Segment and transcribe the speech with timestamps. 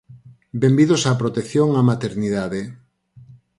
[0.61, 2.61] Benvidos á protección á maternidade.